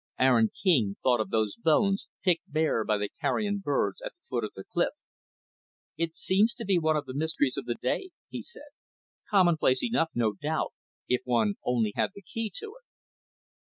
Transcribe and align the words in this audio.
Aaron 0.17 0.49
King 0.63 0.95
thought 1.03 1.19
of 1.19 1.29
those 1.29 1.55
bones, 1.55 2.09
picked 2.23 2.51
bare 2.51 2.83
by 2.83 2.97
the 2.97 3.09
carrion 3.21 3.59
birds, 3.59 4.01
at 4.01 4.13
the 4.13 4.25
foot 4.27 4.43
of 4.43 4.49
the 4.55 4.63
cliff. 4.63 4.93
"It 5.95 6.15
seems 6.15 6.55
to 6.55 6.65
be 6.65 6.79
one 6.79 6.95
of 6.97 7.05
the 7.05 7.13
mysteries 7.13 7.55
of 7.55 7.65
the 7.65 7.75
day," 7.75 8.09
he 8.27 8.41
said. 8.41 8.71
"Commonplace 9.29 9.83
enough, 9.83 10.09
no 10.15 10.33
doubt, 10.33 10.73
if 11.07 11.21
one 11.23 11.53
only 11.63 11.93
had 11.95 12.13
the 12.15 12.23
key 12.23 12.51
to 12.55 12.77
it." 12.79 12.85